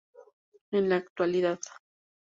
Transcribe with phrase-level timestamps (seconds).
[0.71, 1.59] En la Actualidad.